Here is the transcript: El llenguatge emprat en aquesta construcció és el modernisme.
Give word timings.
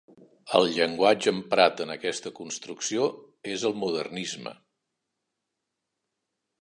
El 0.59 0.63
llenguatge 0.75 1.33
emprat 1.39 1.83
en 1.85 1.93
aquesta 1.95 2.31
construcció 2.39 3.05
és 3.57 3.67
el 3.71 3.77
modernisme. 3.83 4.55